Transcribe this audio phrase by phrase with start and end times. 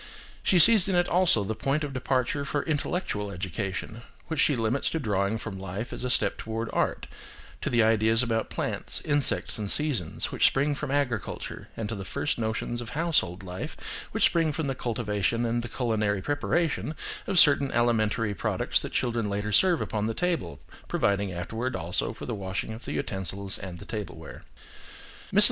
[0.41, 4.89] She sees in it also the point of departure for intellectual education, which she limits
[4.89, 7.05] to drawing from life as a step toward art,
[7.61, 12.03] to the ideas about plants, insects, and seasons, which spring from agriculture, and to the
[12.03, 13.77] first notions of household life,
[14.11, 16.95] which spring from the cultivation and the culinary preparation
[17.27, 22.25] of certain alimentary products that children later serve upon the table, providing afterwards also for
[22.25, 24.43] the washing of the utensils and tableware.
[25.31, 25.39] Mrs.